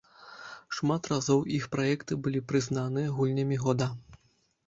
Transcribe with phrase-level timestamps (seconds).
[0.75, 3.87] Шмат разоў іх праекты былі прызнаныя гульнямі года.